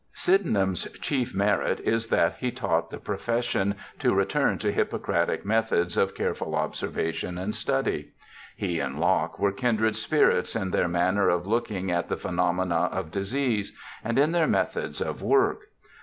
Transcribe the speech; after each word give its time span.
Sydenham's 0.13 0.85
chief 0.99 1.35
merit 1.35 1.79
is 1.81 2.07
that 2.07 2.33
he 2.39 2.49
taught 2.49 2.89
the 2.89 2.97
pro 2.97 3.17
fession 3.17 3.75
to 3.99 4.15
return 4.15 4.57
to 4.57 4.71
Hippocratic 4.71 5.45
methods 5.45 5.95
of 5.95 6.15
careful 6.15 6.55
observation 6.55 7.37
and 7.37 7.53
study. 7.53 8.13
He 8.55 8.79
and 8.79 8.99
Locke 8.99 9.37
were 9.37 9.51
kindred 9.51 9.95
spirits 9.95 10.55
in 10.55 10.71
their 10.71 10.87
manner 10.87 11.29
of 11.29 11.45
looking 11.45 11.91
at 11.91 12.09
the 12.09 12.17
phenomena 12.17 12.89
of 12.91 13.11
disease, 13.11 13.73
and 14.03 14.17
in 14.17 14.31
their 14.31 14.47
methods 14.47 15.01
of 15.01 15.21
work. 15.21 15.65